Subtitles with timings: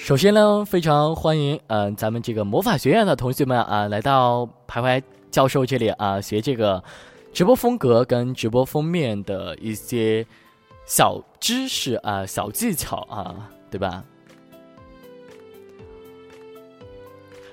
[0.00, 6.82] 首先呢，非常欢迎嗯、咱们这个魔法学院的同学们啊，来到徘徊教授这里啊，学这个
[7.32, 10.24] 直播风格跟直播封面的一些
[10.86, 14.04] 小知识啊、小技巧啊，对吧？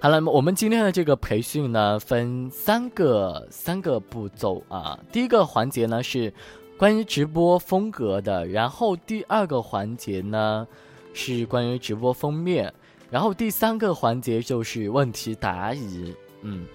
[0.00, 4.98] 好了，我们今天的这个培训呢，分三个三个步骤啊。
[5.12, 6.34] 第一个环节呢是
[6.76, 10.66] 关于直播风格的，然后第二个环节呢
[11.12, 12.72] 是关于直播封面，
[13.10, 16.14] 然后第三个环节就是问题答疑。
[16.42, 16.66] 嗯，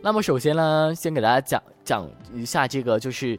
[0.00, 3.38] 那么首先呢，先给大家讲讲一下这个，就是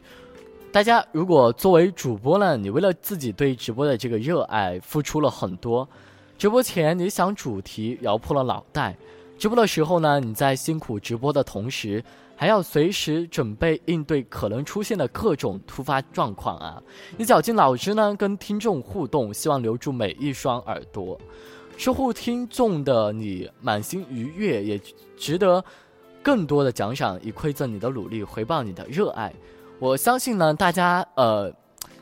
[0.72, 5.88] 大家如果作为主播呢，你为了自己对直播的这个热爱，付出了很多。
[6.36, 8.96] 直播前你想主题摇破了脑袋，
[9.36, 12.02] 直播的时候呢，你在辛苦直播的同时，
[12.36, 16.82] 还要随时准备应对可能出现的各种突发状况啊！
[17.16, 21.20] 你绞尽脑汁呢跟听众互动，希望留住每一双耳朵，
[21.76, 24.80] 收获听众的你满心愉悦，也
[25.16, 25.62] 值得
[26.22, 29.32] 更多的奖赏，以馈赠你的努力，回报你的热爱。
[29.78, 31.52] 我相信呢，大家呃。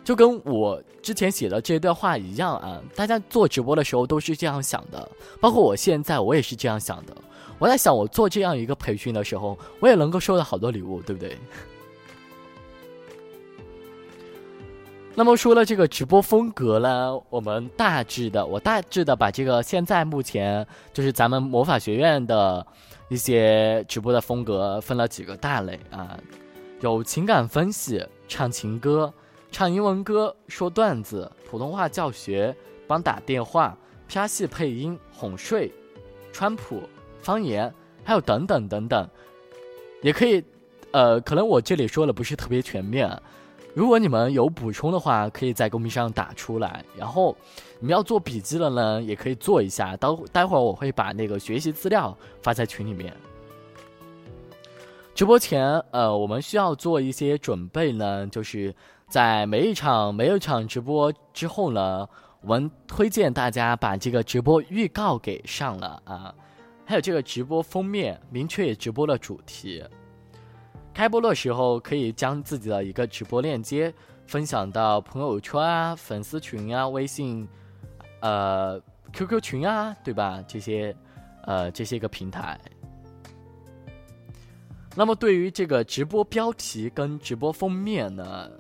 [0.05, 5.09] 就跟我之前写的这段话一样啊，大家做直播的时候都是这样想的，
[5.41, 7.17] 包括我现在我也是这样想的。
[7.59, 11.39] 我在想，我做这样一个培训的时候，我也能够收到好多礼物，对不对？
[15.15, 22.67] 那么说了这个直播风格呢，我们大致的，我大致的把这个现在目前就是咱们魔法学院的
[23.09, 26.19] 一些直播的风格分了几个大类啊，
[26.81, 29.13] 有情感分析、唱情歌。
[29.53, 33.77] 唱英文歌、说段子、普通话教学、帮打电话、
[34.09, 35.71] 拍戏配音、哄睡、
[36.33, 36.83] 川普
[37.21, 39.07] 方言，还有等等等等，
[40.01, 40.43] 也可以，
[40.91, 43.15] 呃，可能我这里说的不是特别全面，
[43.75, 46.83] 如果你们有补充的话，可以在公屏上打出来。
[46.97, 47.37] 然后
[47.79, 53.15] 你们要做笔记了呢，也可以做一下，待待会儿我会把那个学习资料发在群里面。
[55.15, 58.75] 直播前，呃，我们需要做一些准备呢，就是。
[59.13, 62.09] 在每一场每一场直播之后呢，
[62.41, 66.35] 我们推荐大家把这个直播预告给上了啊，
[66.87, 69.85] 还有这个直播封面明确直播的主题。
[70.95, 73.93] 开播的时候可以将自己的一个直播链接
[74.27, 77.47] 分享到朋友圈啊、粉丝群啊、微信、
[78.21, 78.81] 呃
[79.13, 80.43] QQ 群啊，对吧？
[80.49, 80.97] 这些
[81.45, 82.59] 呃这些个平台。
[84.97, 88.51] 那么对于这个直播标题跟直播封面呢？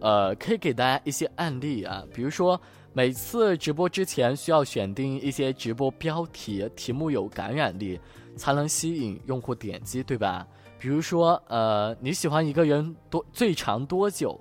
[0.00, 2.60] 呃，可以给大家一些案例啊，比如说
[2.92, 7.98] 每次直播之前需要选定一些直播标题，题目有感染力，
[8.36, 10.46] 才能吸引用户点击，对吧？
[10.78, 14.38] 比如说，呃，你喜欢一个人多最长多久？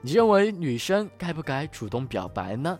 [0.00, 2.78] 你认为女生该不该主动表白呢？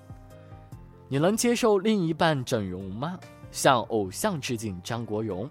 [1.09, 3.19] 你能接受另一半整容吗？
[3.51, 5.49] 向偶像致敬张国荣。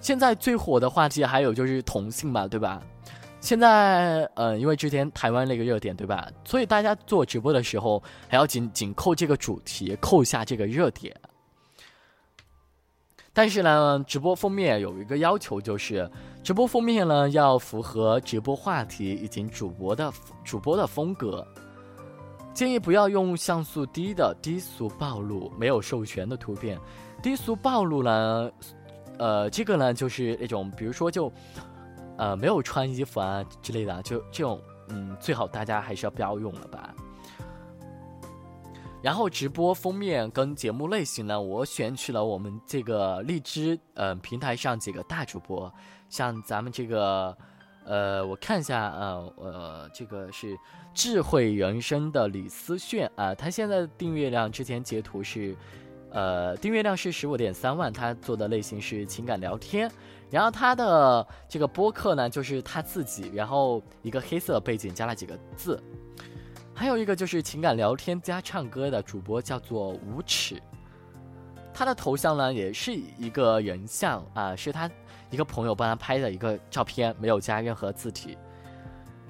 [0.00, 2.82] 现在最火的话题还有就是同性嘛，对吧？
[3.40, 6.28] 现在，呃，因为之前台湾那个热点，对吧？
[6.44, 11.18] 所以大家做直播的时候，还要紧紧扣这个主题，扣下这个热点。
[13.32, 16.08] 但是呢，直播封面有一个要求，就是
[16.44, 20.12] 直播封面呢要符合直播话题以及主播的
[20.44, 21.46] 主播的风格。
[22.52, 26.78] 建议不要用像素低的低俗暴露、没有授权的图片。
[27.22, 28.50] 低俗暴露呢，
[29.18, 31.32] 呃，这个呢就是那种，比如说就。
[32.20, 36.94] 呃，没有穿衣服啊之类的，就这种，嗯，最好大家还是要不要用了吧。
[39.00, 45.72] 然后直播封面跟节目类型呢，我选取了我们这个荔枝呃平台上几个大主播，
[46.10, 47.34] 像咱们这个，
[47.86, 50.54] 呃，我看一下，呃，呃，这个是
[50.92, 55.56] 智慧人生的李思炫啊，他现在的订阅量之前截图是，
[56.12, 59.90] 呃，订阅量是十五点三万，他做的类型是情感聊天。
[60.30, 65.82] 然后他的这个播客呢，就是他自己，然后一个黑色背景加了几个字，
[66.72, 70.62] 还有一个就是情感聊天加唱歌的主播叫做无耻，
[71.74, 74.88] 他的头像呢也是一个人像啊，是他
[75.30, 78.38] 一个朋友帮他拍的一个照片，没有加任何字体。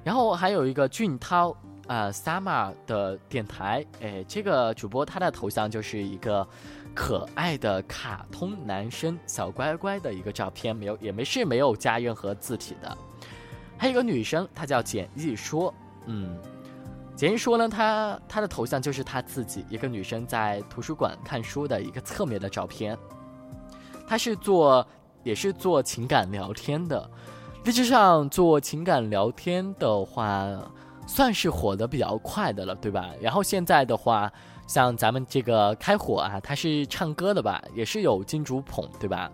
[0.03, 1.55] 然后还有一个俊涛
[1.91, 6.47] 啊，Summer 的电台，哎，这个主播他的头像就是一个。
[6.93, 12.97] 可爱的卡通男生小乖乖的一个照片，没有也没是没有加任何字体的。
[13.77, 15.73] 还有一个女生，她叫简易说，
[16.07, 16.37] 嗯，
[17.15, 22.97] 简易说呢，她她的头像就是她自己一个女生在图书馆看书的一个侧面的照片。
[24.05, 24.85] 她是做
[25.23, 27.09] 也是做情感聊天的，
[27.63, 30.45] 历史上做情感聊天的话，
[31.07, 33.11] 算是火的比较快的了，对吧？
[33.19, 34.31] 然后现在的话，
[34.67, 39.29] 像咱们这个开火啊，他是唱歌的吧，也是有金主捧，对吧？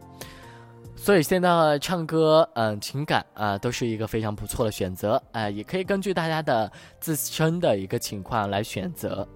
[0.96, 9.28] 所以现在唱歌，嗯，情感啊，都是一个非常不错的选择，哎，也可以根据大家的自身的一个情况来选择。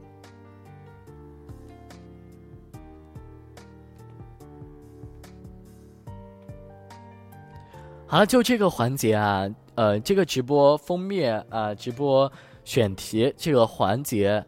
[8.07, 12.31] 好了，就这个环节啊，呃，这个直播封面啊，直播
[12.65, 14.43] 选题这个环节，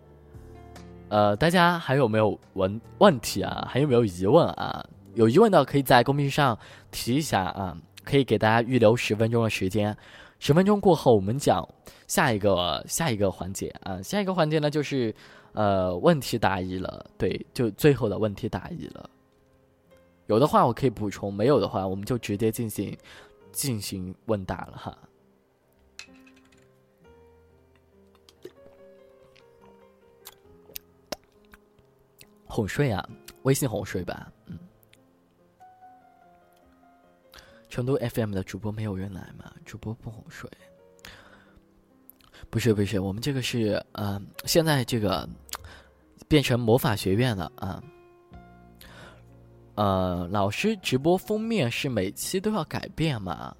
[1.07, 3.65] 呃，大家还有没有问问题啊？
[3.69, 4.85] 还有没有疑问啊？
[5.15, 6.57] 有疑问的可以在公屏上
[6.91, 9.95] 提一下啊，可以给大家预留十分钟的时间，
[10.39, 11.67] 十分钟过后我们讲
[12.05, 15.15] 下一个下一个环节啊，下一个环节呢就是
[15.53, 19.09] 呃问题答疑了，对，就最后的问题答疑了。
[20.27, 22.95] 有的话我可以补充，没有的话我们就直接进行。
[23.53, 24.97] 进行问答了哈，
[32.53, 33.03] 哄睡啊，
[33.41, 34.59] 微信哄睡吧，嗯。
[37.67, 39.51] 成都 FM 的主播没有人来吗？
[39.65, 40.47] 主播不哄睡？
[42.51, 45.27] 不是不是，我们这个是呃，现在这个
[46.27, 47.81] 变成魔法学院了啊。
[49.73, 53.55] 呃，老师直播封面是每期都要改变吗？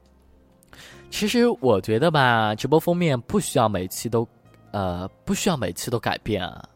[1.10, 4.28] 其实我觉得吧，直播封面不需要每期都，
[4.72, 6.70] 呃，不需要每期都改变啊。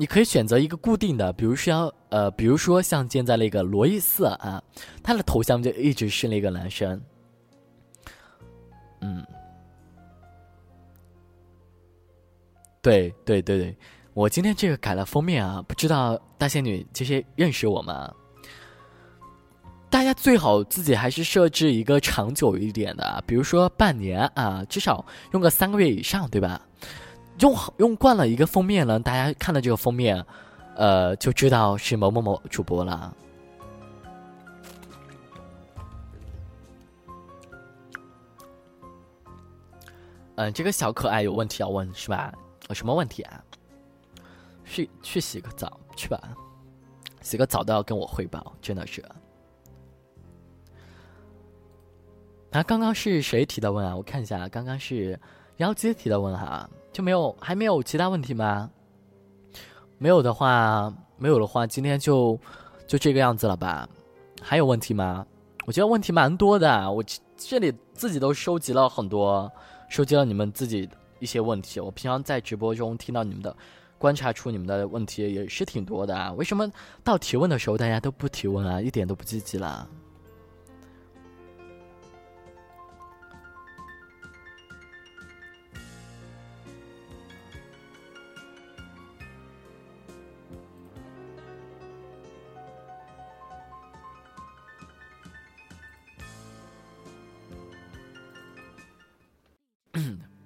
[0.00, 4.62] 你可以选择一个固定的，比如说，呃，比如说像建在那个罗伊斯啊，
[5.02, 6.98] 他的头像就一直是那个男生。
[9.02, 9.22] 嗯，
[12.80, 13.76] 对对对对。
[14.14, 18.10] 我今天这个改了封面啊，不知道大仙女这些认识我吗？
[19.90, 26.66] 大家最好自己还是设置一个长久一点的，比如说半年啊，至少用个三个月以上，对吧？
[27.38, 30.24] 用用惯了一个封面呢，大家看到这个封面，
[30.74, 33.16] 呃，就知道是某某某主播了。
[40.36, 42.32] 嗯，这个小可爱有问题要问是吧？
[42.68, 43.44] 有什么问题啊？
[44.64, 46.18] 去去洗个澡去吧，
[47.20, 49.04] 洗个澡都要跟我汇报，真的是。
[52.52, 53.94] 啊，刚刚是谁提的问啊？
[53.94, 55.18] 我看一下，刚刚是
[55.60, 58.70] 妖姬提的问哈，就没有还没有其他问题吗？
[59.98, 62.38] 没有的话，没有的话，今天就
[62.86, 63.86] 就这个样子了吧？
[64.40, 65.26] 还有问题吗？
[65.66, 67.04] 我觉得问题蛮多的，我
[67.36, 69.52] 这里自己都收集了很多，
[69.90, 71.78] 收集了你们自己一些问题。
[71.78, 73.54] 我平常在直播中听到你们的。
[73.98, 76.66] 观察出你们的问题也是挺多的啊，为什么
[77.04, 79.86] 到提问的时候大家都不提问啊，一点都不积极了？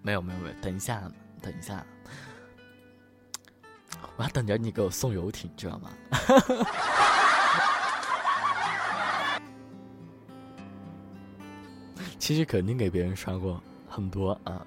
[0.04, 1.02] 没有没有没有，等一下，
[1.40, 1.82] 等一下。
[4.16, 5.90] 我要等着你给我送游艇，知道吗？
[12.18, 13.58] 其实肯定给别人刷过
[13.88, 14.60] 很多啊。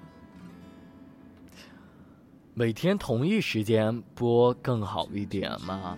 [2.54, 5.96] 每天同一时间播更好一点嘛？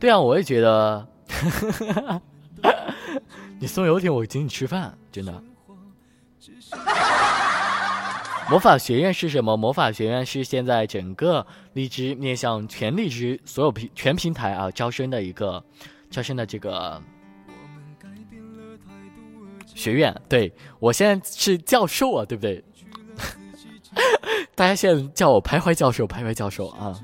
[0.00, 1.06] 对啊，我也觉得。
[3.60, 5.44] 你送游艇，我请你吃饭，真的。
[8.50, 9.56] 魔法学院是什么？
[9.56, 15.64] 魔法学院是现在整个荔枝面向全荔枝所有平全平台啊招生的一个
[16.10, 17.02] 招生的这个
[19.74, 20.14] 学院。
[20.28, 22.62] 对我现在是教授啊，对不对？
[24.54, 27.00] 大家现在叫我徘徊教授，徘徊教授啊。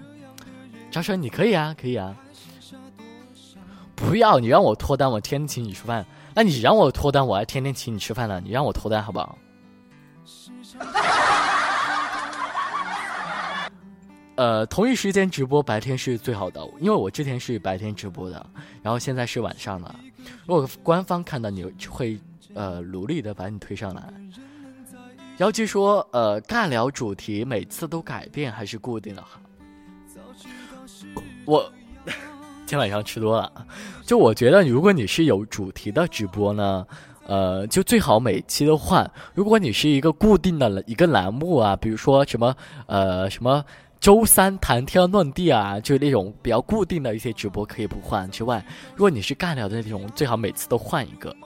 [0.90, 2.14] 招生你可以啊，可以啊。
[3.96, 6.04] 不要你让我脱单，我天天请你吃饭。
[6.34, 8.40] 那你让我脱单，我还天天请你吃饭呢。
[8.44, 9.38] 你让我脱单好不好？
[14.40, 18.46] 呃，同一时间直播白天是最好的，因为我之前是白天直播的，
[18.82, 19.94] 然后现在是晚上了。
[20.46, 22.18] 如果官方看到你会，
[22.54, 24.02] 呃，努力的把你推上来。
[25.36, 29.22] 妖姬说，呃，尬聊主题每次都改变还是固定的？
[31.44, 31.70] 我
[32.64, 33.52] 今晚上吃多了，
[34.06, 36.86] 就我觉得，如果你是有主题的直播呢，
[37.26, 39.10] 呃，就最好每期都换。
[39.34, 42.56] 如果你是一个固定的一个栏目啊，比如说什么，
[42.86, 43.62] 呃，什么。
[44.00, 48.64] 周三谈天论地啊，就是那种比较固定的一些直播可以不换之外，
[48.96, 51.36] 如果你是尬聊的那种，最好每次都换一个。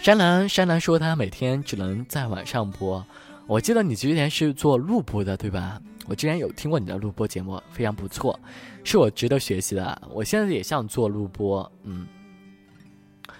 [0.00, 3.04] 山南山南说他每天只能在晚上播。
[3.46, 5.80] 我记得你之前是做录播的，对吧？
[6.06, 8.38] 我之前有听过你的录播节目，非常不错，
[8.84, 10.02] 是我值得学习的。
[10.12, 12.06] 我现在也想做录播，嗯。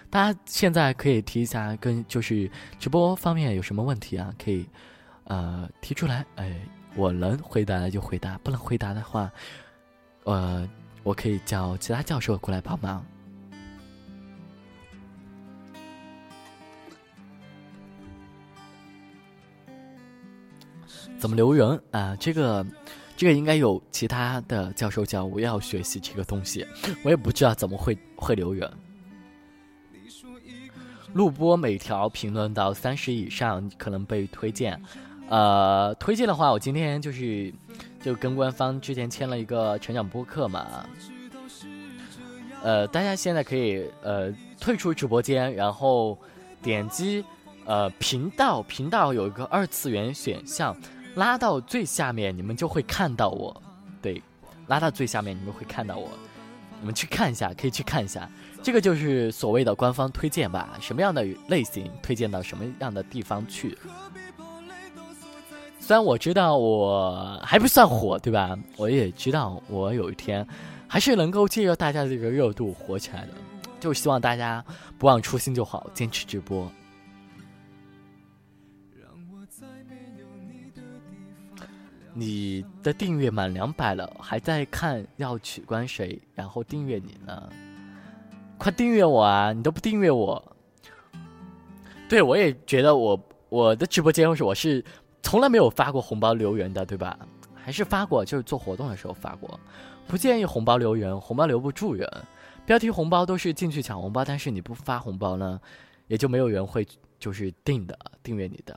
[0.08, 4.34] 大家现在可以提一下，跟就是直播方面有什么问题啊？
[4.42, 4.66] 可以，
[5.30, 6.26] 呃，提出来。
[6.34, 6.60] 哎，
[6.96, 9.30] 我能回答的就回答，不能回答的话，
[10.24, 10.68] 呃，
[11.04, 13.06] 我可以叫其他教授过来帮忙。
[21.16, 22.16] 怎么留人啊？
[22.16, 22.66] 这个，
[23.16, 26.66] 这个应该有其他的教授教，我要学习这个东西。
[27.04, 28.68] 我也不知道怎么会会留人。
[31.12, 34.80] 录播每条评论到三十以上可能被推荐。
[35.30, 37.54] 呃，推荐的话，我今天就是
[38.02, 40.84] 就跟官方之前签了一个成长播客嘛。
[42.64, 46.18] 呃，大家现在可以呃退出直播间，然后
[46.60, 47.24] 点击
[47.64, 50.76] 呃频道，频道有一个二次元选项。
[51.14, 53.62] 拉到最下面，你们就会看到我。
[54.02, 54.20] 对，
[54.66, 56.08] 拉到最下面，你们会看到我。
[56.80, 58.28] 你们去看一下，可以去看一下。
[58.62, 60.76] 这个就是所谓的官方推荐吧？
[60.80, 63.76] 什么样的类型推荐到什么样的地方去？
[65.90, 68.56] 虽然我知道我还不算火，对吧？
[68.76, 70.46] 我也知道我有一天
[70.86, 73.32] 还是能够借着大家的这个热度火起来的。
[73.80, 74.64] 就希望大家
[75.00, 76.70] 不忘初心就好，坚持直播。
[82.14, 87.50] 你的订阅满两百了，还在看要取关谁，然后订阅你呢？
[88.58, 89.52] 快订阅我啊！
[89.52, 90.56] 你都不订阅我。
[92.08, 94.84] 对，我也觉得我我的直播间是我是
[95.22, 97.18] 从来没有发过红包留言的，对吧？
[97.54, 99.58] 还是发过，就是做活动的时候发过。
[100.08, 102.08] 不建议红包留言，红包留不住人。
[102.66, 105.60] 标题红包都是进去抢红包，但是你不发红包呢，
[106.08, 106.86] 也就没有人会
[107.18, 108.76] 就是订的订阅你的。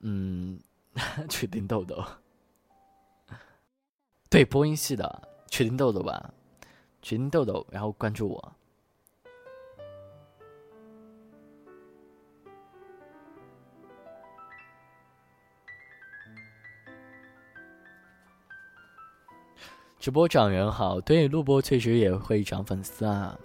[0.00, 0.58] 嗯，
[1.28, 2.02] 确定豆豆。
[4.30, 6.32] 对播音系的，确定豆豆吧，
[7.02, 8.52] 确定豆豆，然后关注我。
[20.06, 23.36] 直播涨人好，对录播确实也会涨粉丝啊。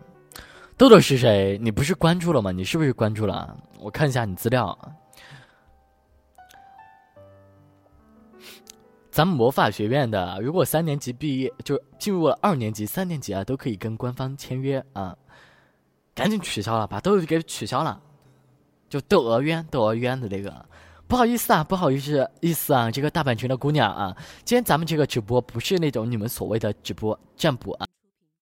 [0.78, 1.58] 豆豆是谁？
[1.60, 2.52] 你不是关注了吗？
[2.52, 3.58] 你是不是关注了？
[3.80, 4.78] 我看一下你资料。
[9.10, 15.18] 咱们魔法学院的，如果三年级毕业就进入了二年级、三年级啊，都可以跟官方签约啊。
[16.14, 18.00] 赶紧取消了，把豆豆给取消了，
[18.88, 20.64] 就窦娥冤、窦娥冤的那个。
[21.12, 24.16] 不好意思啊，不好意思，意思啊，这个大阪城的姑娘啊，
[24.46, 27.86] 今天咱们这个直播不是那种你们所谓的直播占卜啊。